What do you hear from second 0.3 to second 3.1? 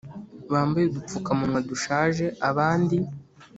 bambaye udupfukamunwa dushaje abandi